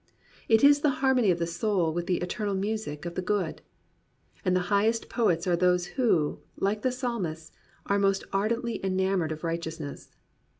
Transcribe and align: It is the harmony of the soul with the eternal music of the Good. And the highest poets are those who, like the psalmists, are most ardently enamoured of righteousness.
It 0.49 0.63
is 0.63 0.79
the 0.81 0.89
harmony 1.05 1.29
of 1.29 1.37
the 1.37 1.45
soul 1.45 1.93
with 1.93 2.07
the 2.07 2.21
eternal 2.21 2.55
music 2.55 3.05
of 3.05 3.13
the 3.13 3.21
Good. 3.21 3.61
And 4.43 4.55
the 4.55 4.61
highest 4.73 5.09
poets 5.09 5.45
are 5.45 5.55
those 5.55 5.85
who, 5.93 6.39
like 6.57 6.81
the 6.81 6.91
psalmists, 6.91 7.51
are 7.85 7.99
most 7.99 8.23
ardently 8.33 8.83
enamoured 8.83 9.31
of 9.31 9.43
righteousness. 9.43 10.09